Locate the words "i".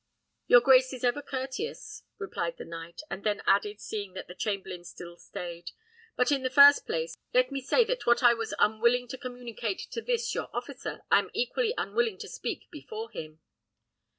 8.23-8.33, 11.11-11.19